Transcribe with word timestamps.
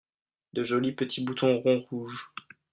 De 0.53 0.63
jolis 0.63 0.93
petits 0.93 1.23
boutons 1.23 1.59
ronds 1.59 1.85
rouges. 1.91 2.33